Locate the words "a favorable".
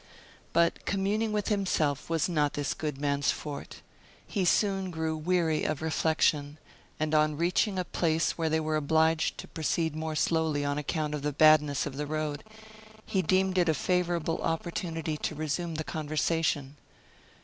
13.69-14.39